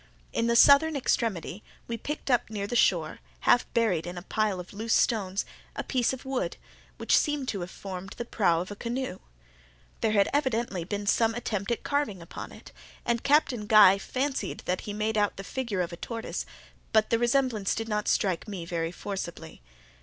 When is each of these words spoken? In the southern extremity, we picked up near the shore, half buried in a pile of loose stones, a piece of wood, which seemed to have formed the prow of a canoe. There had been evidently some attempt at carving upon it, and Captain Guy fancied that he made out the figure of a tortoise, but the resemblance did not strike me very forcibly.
In 0.33 0.47
the 0.47 0.55
southern 0.55 0.95
extremity, 0.95 1.63
we 1.87 1.95
picked 1.95 2.31
up 2.31 2.49
near 2.49 2.65
the 2.65 2.75
shore, 2.75 3.19
half 3.41 3.71
buried 3.75 4.07
in 4.07 4.17
a 4.17 4.23
pile 4.23 4.59
of 4.59 4.73
loose 4.73 4.95
stones, 4.95 5.45
a 5.75 5.83
piece 5.83 6.11
of 6.11 6.25
wood, 6.25 6.57
which 6.97 7.15
seemed 7.15 7.47
to 7.49 7.59
have 7.59 7.69
formed 7.69 8.15
the 8.17 8.25
prow 8.25 8.61
of 8.61 8.71
a 8.71 8.75
canoe. 8.75 9.19
There 9.99 10.13
had 10.13 10.25
been 10.25 10.35
evidently 10.35 10.87
some 11.05 11.35
attempt 11.35 11.69
at 11.69 11.83
carving 11.83 12.19
upon 12.19 12.51
it, 12.51 12.71
and 13.05 13.21
Captain 13.21 13.67
Guy 13.67 13.99
fancied 13.99 14.61
that 14.65 14.81
he 14.89 14.91
made 14.93 15.19
out 15.19 15.37
the 15.37 15.43
figure 15.43 15.81
of 15.81 15.93
a 15.93 15.97
tortoise, 15.97 16.47
but 16.91 17.11
the 17.11 17.19
resemblance 17.19 17.75
did 17.75 17.87
not 17.87 18.07
strike 18.07 18.47
me 18.47 18.65
very 18.65 18.91
forcibly. 18.91 19.61